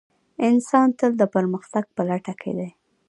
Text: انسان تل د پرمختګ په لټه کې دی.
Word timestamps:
انسان 0.49 0.87
تل 0.99 1.11
د 1.17 1.23
پرمختګ 1.35 1.85
په 1.95 2.01
لټه 2.09 2.33
کې 2.41 2.51
دی. 2.57 2.69